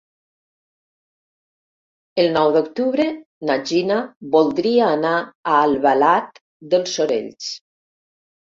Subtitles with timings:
[2.23, 3.05] El nou d'octubre
[3.51, 3.99] na Gina
[4.39, 7.55] voldria anar a Albalat dels Sorells.